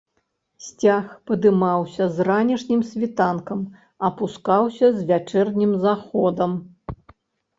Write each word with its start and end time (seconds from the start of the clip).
Сцяг 0.67 1.03
падымаўся 1.31 2.03
з 2.15 2.23
ранішнім 2.29 2.81
світанкам, 2.91 3.59
апускаўся 4.09 4.87
з 4.95 4.99
вячэрнім 5.11 5.71
заходам. 5.85 6.51